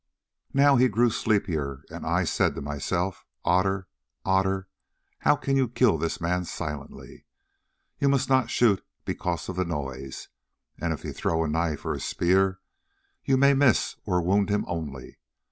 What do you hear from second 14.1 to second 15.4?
wound him only.